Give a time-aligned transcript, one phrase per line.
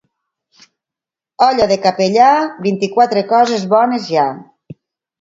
[1.49, 2.31] Olla de capellà,
[2.69, 4.29] vint-i-quatre coses bones hi ha.